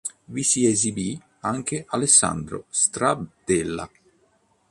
[0.25, 3.87] Vi si esibì anche Alessandro Stradella.